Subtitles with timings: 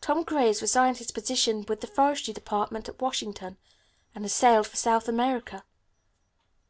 [0.00, 3.58] Tom Gray has resigned his position with the Forestry Department at Washington,
[4.14, 5.64] and has sailed for South America.